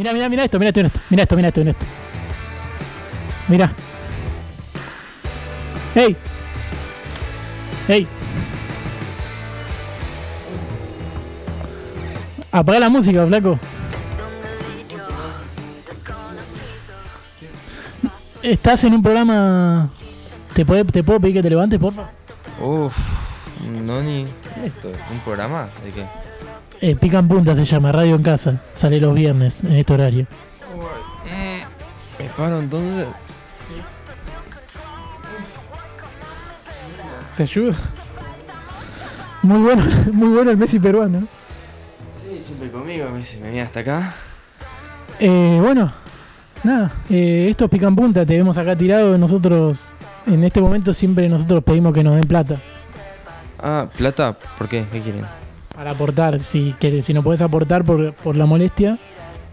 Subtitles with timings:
[0.00, 0.80] Mira, mira, mira esto, mira esto,
[1.10, 1.86] mira esto, mira esto, mira esto.
[3.48, 3.72] Mira.
[5.94, 6.16] ¡Hey!
[7.86, 8.08] ¡Hey!
[12.50, 13.58] Apaga la música, flaco.
[18.42, 19.90] Estás en un programa.
[20.54, 22.08] ¿Te, puede, ¿Te puedo pedir que te levantes, porfa?
[22.58, 22.96] Uf,
[23.84, 24.22] no ni
[24.64, 25.68] esto, ¿un programa?
[25.84, 26.29] ¿De qué?
[26.82, 28.60] Eh, Pican Punta se llama, Radio en Casa.
[28.74, 30.26] Sale los viernes en este horario.
[32.18, 33.06] ¿Me paro entonces?
[37.36, 37.72] ¿Te ayudo?
[39.42, 41.20] Muy bueno, muy bueno el Messi peruano.
[42.20, 44.14] Sí, siempre conmigo, me dice, me viene hasta acá.
[45.18, 45.92] Eh, bueno,
[46.62, 49.16] nada, eh, esto es Pican Punta, te vemos acá tirado.
[49.16, 49.92] Nosotros,
[50.26, 52.56] en este momento, siempre nosotros pedimos que nos den plata
[53.62, 54.84] Ah, plata, ¿por qué?
[54.90, 55.24] ¿Qué quieren?
[55.74, 56.40] Para aportar.
[56.40, 58.98] Si, querés, si no podés aportar por, por la molestia,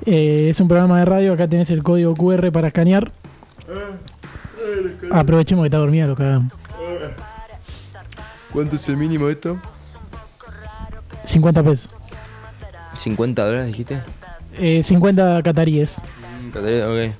[0.05, 1.33] eh, es un programa de radio.
[1.33, 3.11] Acá tenés el código QR para escanear.
[5.11, 6.53] Aprovechemos que está dormida, lo cagamos.
[8.51, 9.59] ¿Cuánto es el mínimo de esto?
[11.25, 11.89] 50 pesos.
[12.95, 14.01] ¿50 dólares dijiste?
[14.53, 16.01] Eh, 50 cataríes.
[16.49, 17.13] Ok.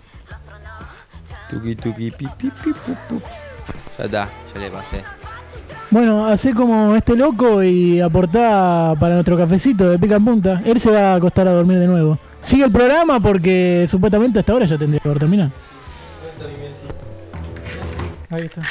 [1.50, 3.22] Tuki tuki pi pi pi pu, pu.
[3.98, 5.04] Ya está, ya le pasé.
[5.90, 10.62] Bueno, hacé como este loco y aportá para nuestro cafecito de pica en punta.
[10.66, 12.18] Él se va a acostar a dormir de nuevo.
[12.42, 15.24] Sigue el programa porque supuestamente hasta ahora ya tendría que haber.
[18.30, 18.62] Ahí está.